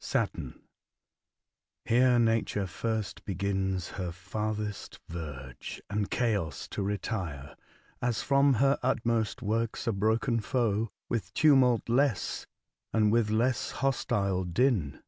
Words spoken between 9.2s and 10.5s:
works a broken